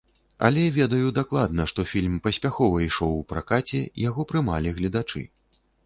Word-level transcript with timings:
Але 0.47 0.61
ведаю 0.77 1.11
дакладна, 1.17 1.67
што 1.73 1.85
фільм 1.91 2.17
паспяхова 2.29 2.83
ішоў 2.87 3.11
у 3.21 3.23
пракаце, 3.35 3.87
яго 4.09 4.21
прымалі 4.33 4.69
гледачы. 4.81 5.21